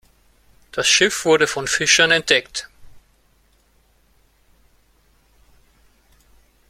[0.71, 2.67] Das Schiff wurde von Fischern entdeckt.